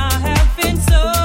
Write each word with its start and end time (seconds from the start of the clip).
I 0.00 0.18
have 0.18 0.56
been 0.56 0.76
so. 0.80 1.19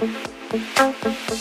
Música 0.00 1.37